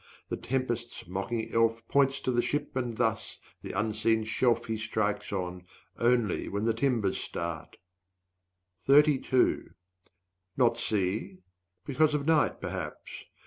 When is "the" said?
0.29-0.35, 2.31-2.41, 3.61-3.73, 6.65-6.73